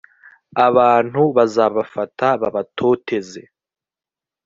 abantu 0.67 1.21
bazabafata 1.35 2.27
babatoteze 2.41 3.41